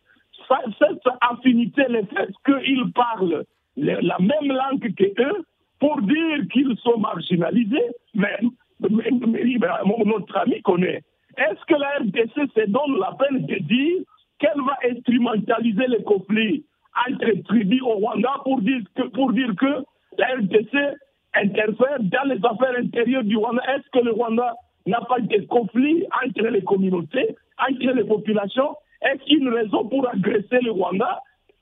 [0.79, 3.45] cette affinité, le fait qu'ils parlent
[3.77, 5.45] la même langue que eux,
[5.83, 8.39] pour dire qu'ils sont marginalisés, mais,
[8.79, 11.03] notre ami connaît.
[11.37, 14.03] Est-ce que la RDC se donne la peine de dire
[14.39, 16.65] qu'elle va instrumentaliser les conflits
[17.09, 19.85] entre tribus au Rwanda pour dire que,
[20.19, 20.73] la RDC
[21.35, 23.63] interfère dans les affaires intérieures du Rwanda?
[23.75, 24.55] Est-ce que le Rwanda
[24.87, 28.77] n'a pas de conflit entre les communautés, entre les populations?
[29.01, 31.19] Est-ce une raison pour agresser le Rwanda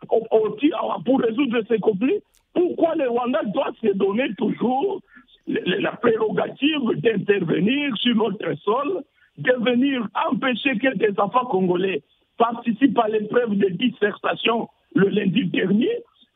[0.06, 2.20] pour résoudre ces conflits?
[2.54, 5.00] Pourquoi le Rwanda doit se donner toujours
[5.46, 9.02] la prérogative d'intervenir sur notre sol,
[9.38, 12.02] de venir empêcher que des enfants congolais
[12.36, 15.90] participent à l'épreuve de dissertation le lundi dernier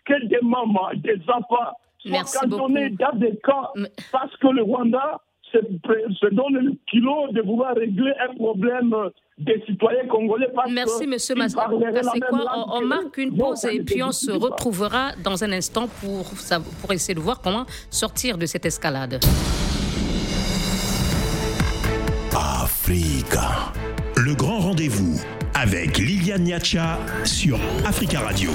[0.05, 3.71] que des mamans, des enfants soient cantonnés dans des camps
[4.13, 5.21] parce que le Rwanda
[5.55, 8.95] se, se, donne le kilo de vouloir régler un problème
[9.39, 10.49] des citoyens congolais.
[10.55, 11.35] Parce Merci, monsieur.
[11.37, 16.31] On, on, marque une pause et puis on se retrouvera dans un instant pour,
[16.81, 19.21] pour essayer de voir comment sortir de cette escalade.
[22.35, 23.73] Africa.
[24.17, 25.21] Le grand rendez-vous
[25.55, 28.51] avec Liliane Niacha sur Africa Radio.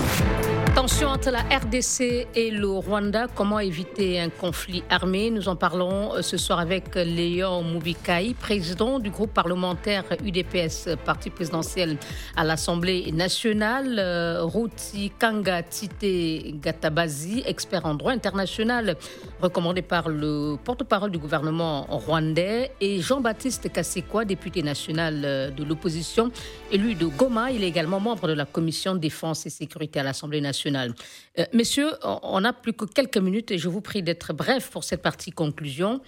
[0.80, 5.30] Tension entre la RDC et le Rwanda, comment éviter un conflit armé?
[5.30, 11.32] Nous en parlons euh, ce soir avec Léon Moubikai, président du groupe parlementaire UDPS, parti
[11.32, 11.98] présidentiel
[12.38, 18.96] à l'Assemblée nationale, euh, Routi Kanga Tite Gatabazi, expert en droit international,
[19.42, 26.32] recommandé par le porte-parole du gouvernement rwandais, et Jean-Baptiste Kassekwa, député national euh, de l'opposition,
[26.72, 27.52] élu de Goma.
[27.52, 30.69] Il est également membre de la commission défense et sécurité à l'Assemblée nationale.
[30.76, 34.84] Euh, messieurs, on n'a plus que quelques minutes et je vous prie d'être bref pour
[34.84, 36.02] cette partie conclusion.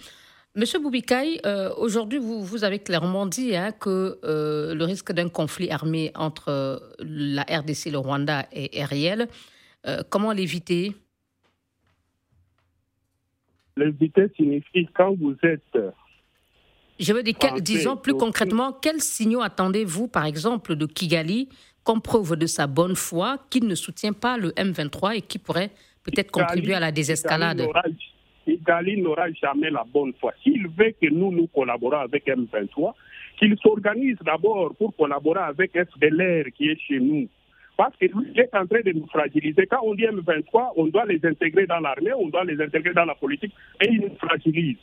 [0.54, 5.30] Monsieur Boubikaï, euh, aujourd'hui, vous, vous, avez clairement dit hein, que euh, le risque d'un
[5.30, 9.28] conflit armé entre la RDC et le Rwanda est réel.
[10.10, 10.94] comment l'éviter?
[13.76, 15.78] L'éviter signifie quand vous êtes
[17.02, 21.48] je veux dire, disons plus concrètement, quels signaux attendez-vous, par exemple, de Kigali
[21.84, 25.70] comme preuve de sa bonne foi qu'il ne soutient pas le M23 et qui pourrait
[26.04, 27.66] peut-être contribuer à la désescalade
[28.44, 30.32] Kigali n'aura jamais la bonne foi.
[30.42, 32.92] S'il veut que nous, nous collaborons avec M23,
[33.38, 37.28] qu'il s'organise d'abord pour collaborer avec FDLR qui est chez nous.
[37.76, 39.66] Parce qu'il est en train de nous fragiliser.
[39.66, 43.04] Quand on dit M23, on doit les intégrer dans l'armée, on doit les intégrer dans
[43.04, 44.76] la politique, et ils nous fragilisent.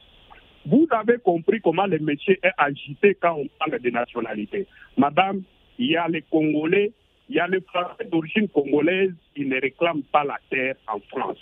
[0.65, 4.67] Vous avez compris comment le métier est agité quand on parle de nationalité.
[4.97, 5.43] Madame,
[5.79, 6.91] il y a les Congolais,
[7.29, 11.39] il y a les Français d'origine congolaise qui ne réclament pas la terre en France.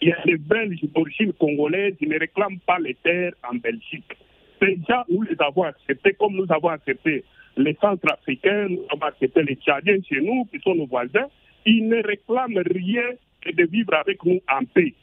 [0.00, 4.16] Il y a les Belges d'origine congolaise qui ne réclament pas les terres en Belgique.
[4.60, 7.24] Ces gens, nous les avons acceptés comme nous avons accepté
[7.56, 11.28] les Centrafricains, nous avons accepté les Tchadiens chez nous, qui sont nos voisins.
[11.66, 14.94] Ils ne réclament rien que de vivre avec nous en paix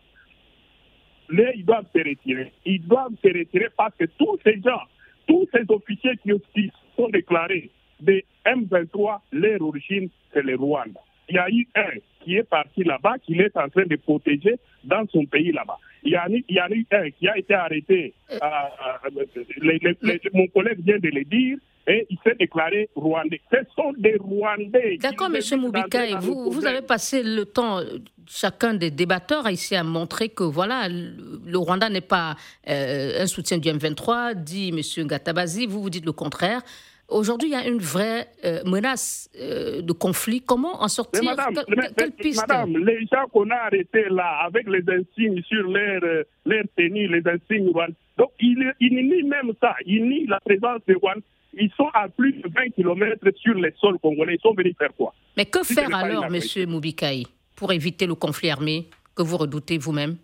[1.30, 2.52] les, ils doivent se retirer.
[2.66, 4.82] Ils doivent se retirer parce que tous ces gens,
[5.28, 11.00] tous ces officiers qui, sont déclarés des M23, leur origine, c'est le Rwanda.
[11.30, 14.56] Il y a eu un qui est parti là-bas, qui est en train de protéger
[14.84, 15.78] dans son pays là-bas.
[16.04, 19.94] Il, il y, a eu un qui a été arrêté, euh, euh,
[20.34, 21.58] mon collègue vient de le dire,
[21.88, 23.42] et il s'est déclaré rwandais.
[23.52, 24.98] Ce sont des Rwandais.
[24.98, 25.60] D'accord, M.
[25.60, 27.80] Moubika, vous, vous avez passé le temps,
[28.28, 32.36] chacun des débatteurs ici à montrer que voilà, le Rwanda n'est pas
[32.70, 35.08] euh, un soutien du M23, dit M.
[35.08, 36.62] Gatabazi, vous vous dites le contraire.
[37.08, 40.42] Aujourd'hui, il y a une vraie euh, menace euh, de conflit.
[40.42, 41.24] Comment en sortir?
[41.24, 41.54] Madame,
[41.96, 42.46] Quelle piste?
[42.48, 46.02] Madame, les gens qu'on a arrêtés là, avec les insignes sur leur,
[46.46, 47.72] leur tenue, les insignes,
[48.18, 49.76] donc ils, ils nient même ça.
[49.86, 51.22] Ils nient la présence de Rwanda
[51.60, 54.36] ils sont à plus de 20 km sur les sols congolais.
[54.36, 55.14] Ils sont venus faire quoi?
[55.36, 60.18] Mais que faire alors, Monsieur Moubikaï, pour éviter le conflit armé que vous redoutez vous-même?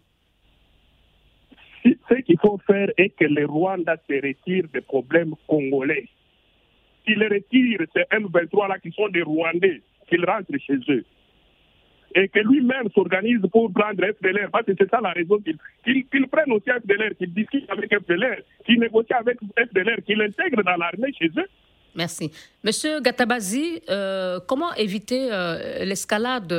[1.83, 6.07] Ce qu'il faut faire est que les Rwandais se retirent des problèmes congolais.
[7.05, 11.05] S'ils retirent ces M23 là qui sont des Rwandais, qu'ils rentrent chez eux
[12.15, 16.27] et que lui-même s'organise pour prendre FDLR, parce que c'est ça la raison qu'il qu
[16.27, 21.13] prenne aussi FDLR, qu'il discute avec FDLR, qu'il négocie avec FDLR, qu'il intègre dans l'armée
[21.19, 21.47] chez eux.
[21.95, 22.31] Merci.
[22.63, 26.51] Monsieur Gatabazi, euh, comment éviter euh, l'escalade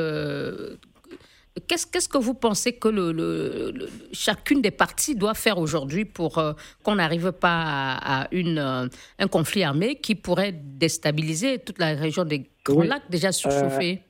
[1.57, 3.73] euh, Qu'est-ce que vous pensez que le,
[4.11, 6.41] chacune des parties doit faire aujourd'hui pour
[6.83, 8.89] qu'on n'arrive pas à, une,
[9.19, 14.01] un conflit armé qui pourrait déstabiliser toute la région des Grands Lacs déjà surchauffée?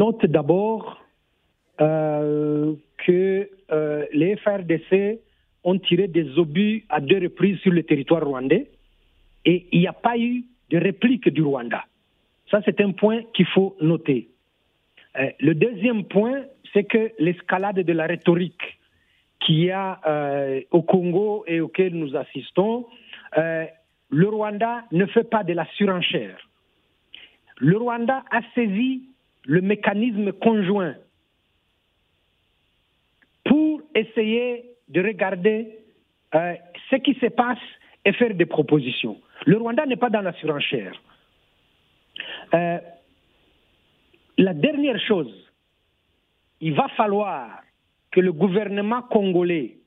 [0.00, 1.00] Note d'abord
[1.80, 2.74] euh,
[3.06, 5.20] que euh, les FRDC
[5.64, 8.70] ont tiré des obus à deux reprises sur le territoire rwandais
[9.44, 11.84] et il n'y a pas eu de réplique du Rwanda.
[12.50, 14.31] Ça, c'est un point qu'il faut noter.
[15.18, 18.78] Euh, le deuxième point, c'est que l'escalade de la rhétorique
[19.40, 20.00] qu'il y a
[20.70, 22.86] au Congo et auquel nous assistons,
[23.34, 26.38] le Rwanda ne fait pas de la surenchère.
[27.58, 29.02] Le Rwanda a saisi
[29.44, 30.94] le mécanisme conjoint
[33.44, 35.78] pour essayer de regarder
[36.34, 36.54] euh,
[36.90, 37.58] ce qui se passe
[38.04, 39.20] et faire des propositions.
[39.46, 41.00] Le Rwanda n'est pas dans la surenchère.
[44.38, 45.32] La dernière chose,
[46.60, 47.62] il va falloir
[48.10, 49.78] que le gouvernement congolais,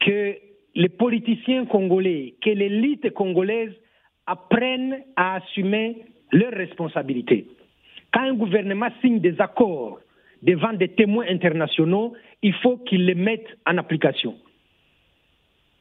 [0.00, 0.36] que
[0.74, 3.72] les politiciens congolais, que l'élite congolaise
[4.26, 7.46] apprennent à assumer leurs responsabilités.
[8.12, 10.00] Quand un gouvernement signe des accords
[10.42, 14.36] devant des témoins internationaux, il faut qu'ils les mettent en application.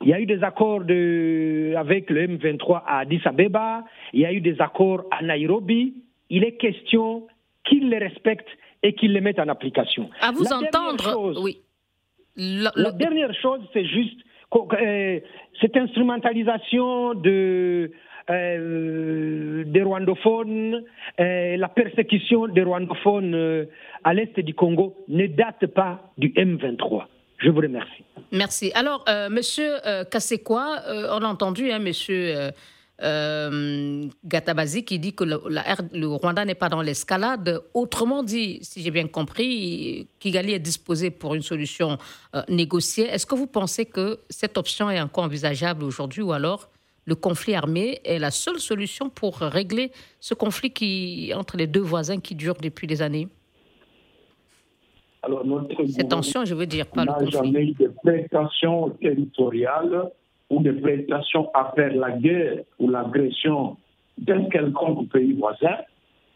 [0.01, 3.83] Il y a eu des accords avec le M23 à Addis Abeba,
[4.13, 5.95] il y a eu des accords à Nairobi.
[6.29, 7.27] Il est question
[7.69, 8.49] qu'ils les respectent
[8.83, 10.09] et qu'ils les mettent en application.
[10.21, 11.61] À vous entendre, oui.
[12.35, 14.19] La, dernière chose, c'est juste
[14.55, 15.19] euh,
[15.61, 17.91] cette instrumentalisation de,
[18.29, 20.83] euh, des rwandophones,
[21.19, 23.67] euh, la persécution des rwandophones
[24.03, 27.03] à l'est du Congo ne date pas du M23.
[27.39, 28.03] Je vous remercie.
[28.31, 28.71] Merci.
[28.73, 29.75] Alors, Monsieur
[30.09, 32.51] Kassekwa, on a entendu, hein, Monsieur
[33.01, 37.61] euh, Gatabazi qui dit que le, Rwanda n'est pas dans l'escalade.
[37.73, 41.97] Autrement dit, si j'ai bien compris, Kigali est disposé pour une solution
[42.35, 43.05] euh, négociée.
[43.05, 46.69] Est-ce que vous pensez que cette option est encore envisageable aujourd'hui ou alors
[47.05, 51.81] le conflit armé est la seule solution pour régler ce conflit qui, entre les deux
[51.81, 53.27] voisins qui dure depuis des années?
[55.23, 57.31] Alors, notre Cette tension, je veux dire, pas le conflit.
[57.31, 60.11] jamais eu de prétention territoriale
[60.49, 63.77] ou des prestations à faire la guerre ou l'agression
[64.17, 65.77] d'un quelconque pays voisin,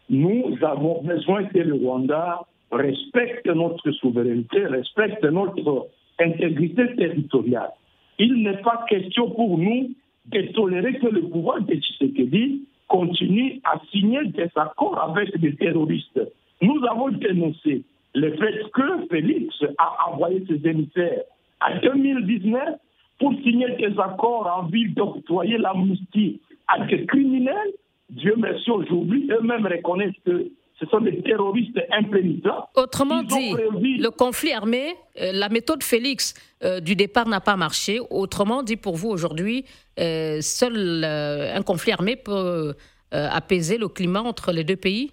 [0.10, 2.42] nous avons besoin que le Rwanda
[2.72, 5.88] respecte notre souveraineté, respecte notre
[6.20, 7.72] intégrité territoriale.
[8.20, 9.92] Il n'est pas question pour nous
[10.28, 16.22] de tolérer que le pouvoir de Tshisekedi continue à signer des accords avec des terroristes.
[16.62, 17.84] Nous avons dénoncé
[18.16, 21.24] le fait que Félix a envoyé ses émissaires
[21.62, 22.76] en 2019
[23.24, 27.72] pour signer des accords en vue d'octroyer l'amnistie à des criminels,
[28.10, 32.68] Dieu merci aujourd'hui, eux-mêmes reconnaissent que ce sont des terroristes impénitents.
[32.76, 36.34] Autrement dit, le conflit armé, euh, la méthode Félix
[36.66, 38.02] euh, du départ n'a pas marché.
[38.10, 39.64] Autrement dit, pour vous aujourd'hui,
[40.02, 42.74] euh, seul un conflit armé peut
[43.12, 45.12] apaiser le climat entre les deux pays?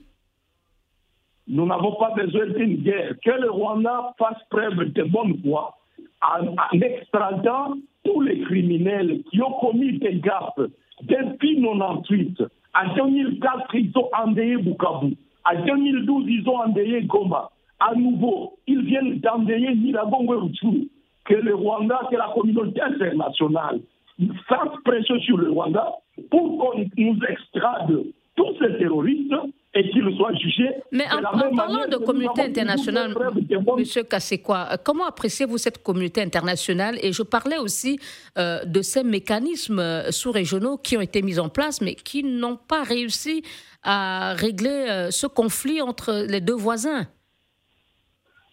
[1.46, 3.14] Nous n'avons pas besoin d'une guerre.
[3.24, 5.76] Que le Rwanda fasse preuve de bonne foi
[6.22, 7.74] en, en extradant
[8.04, 10.68] tous les criminels qui ont commis des gaffes
[11.02, 12.42] depuis 98.
[12.74, 15.16] En 2004, ils ont endeuillé Bukavu.
[15.44, 17.50] En 2012, ils ont endeuillé Goma.
[17.80, 20.88] À nouveau, ils viennent d'endeuiller Niragongo Rutshuru.
[21.24, 23.80] Que le Rwanda, que la communauté internationale
[24.48, 25.86] fasse pression sur le Rwanda
[26.30, 28.02] pour qu'on nous extrade
[28.36, 29.34] tous ces terroristes
[29.74, 30.68] et qu'il soit jugé.
[30.90, 33.14] Mais en, parlant de communauté internationale,
[33.50, 34.04] M.
[34.08, 36.96] Kassekwa, comment appréciez-vous cette communauté internationale?
[37.02, 37.98] Et je parlais aussi
[38.36, 42.56] euh, de ces mécanismes euh, sous-régionaux qui ont été mis en place, mais qui n'ont
[42.56, 43.42] pas réussi
[43.84, 47.06] à régler euh, ce conflit entre les deux voisins.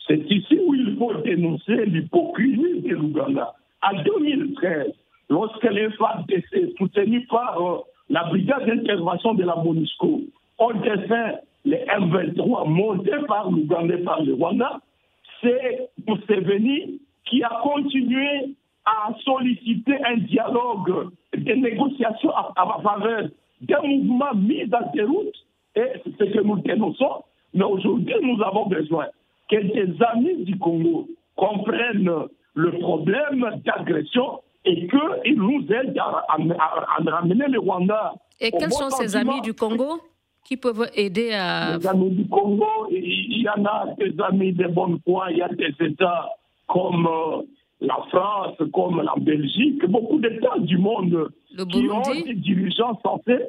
[0.08, 3.56] C'est ici où il faut dénoncer l'hypocrisie de l'Ouganda.
[3.82, 4.88] En 2013,
[5.30, 7.58] lorsque les FARDC, soutenues par
[8.10, 10.22] la brigade d'intervention de la MONUSCO,
[10.60, 14.80] ont défait les M23 montés par l'Ouganda par le Rwanda,
[15.42, 18.56] c'est Museveni qui a continué
[18.86, 23.30] à solliciter un dialogue, des négociations à, à faveur
[23.62, 25.36] d'un mouvement mis à déroute,
[25.76, 27.24] et c'est ce que nous dénonçons.
[27.54, 29.08] Mais aujourd'hui, nous avons besoin
[29.50, 36.38] que des amis du Congo comprennent le problème d'agression et qu'ils nous aident à,
[37.06, 38.14] ramener le Rwanda.
[38.40, 40.00] Et quels sont ces amis du Congo?
[40.48, 41.78] Qui peuvent aider à...
[41.78, 45.42] Les amis du Congo, il y en a des amis de bonne foi, il y
[45.42, 46.30] a des États
[46.68, 47.42] comme euh,
[47.82, 51.30] la France, comme la Belgique, beaucoup d'États du monde
[51.70, 53.44] qui ont des dirigeants censés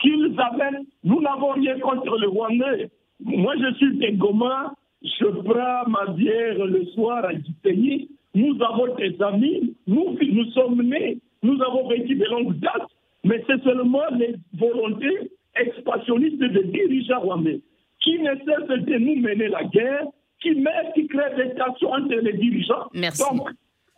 [0.00, 0.84] qu'ils amènent.
[1.02, 2.90] Nous n'avons rien contre le Rwandais.
[3.20, 7.30] Moi, je suis des Goma, je prends ma bière le soir à
[7.62, 8.10] pays.
[8.34, 12.90] Nous avons des amis, nous, nous sommes nés, nous avons vécu de longues dates,
[13.22, 17.60] mais c'est seulement les volontés expansionniste des dirigeants rwandais
[18.00, 20.04] qui ne cessent de nous mener la guerre,
[20.40, 22.88] qui met, qui crée des tensions entre les dirigeants.
[22.92, 23.22] Merci.
[23.22, 23.48] Donc,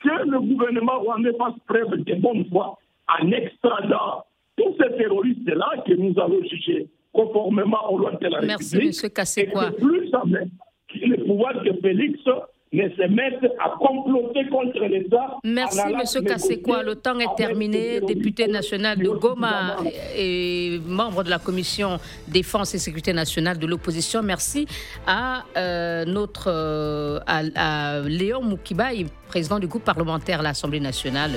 [0.00, 2.78] que le gouvernement rwandais fasse preuve de bonne foi
[3.09, 4.24] en extradant
[4.57, 9.02] tous ces terroristes-là que nous allons juger conformément aux lois de la Merci, République.
[9.02, 9.12] Merci, M.
[9.12, 9.68] Kassekwa.
[9.68, 10.46] Et plus jamais
[10.94, 12.18] le pouvoir de Félix
[12.73, 15.39] ne se mettent à comploter contre l'État.
[15.45, 16.25] Merci, M.
[16.25, 16.83] Kassekwa.
[16.83, 18.01] Le temps est terminé.
[18.01, 19.77] Député national de Goma
[20.17, 21.99] et membre de la commission
[22.29, 24.23] défense et sécurité nationale de l'opposition.
[24.23, 24.67] Merci
[25.07, 31.33] à euh, notre euh, à, à Léon Moukibaï, président du groupe parlementaire à l'Assemblée nationale.